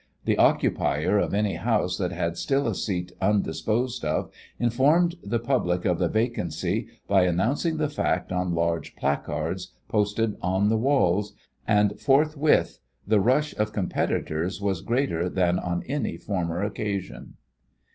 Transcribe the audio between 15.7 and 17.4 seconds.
any former occasion."